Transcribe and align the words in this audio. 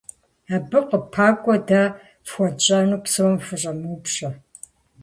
Абы 0.55 0.79
къыпэкӀуэу 0.89 1.61
дэ 1.67 1.81
фхуэтщӀэну 2.27 3.01
псом 3.03 3.33
фыщӀэмыупщӀэ. 3.45 4.29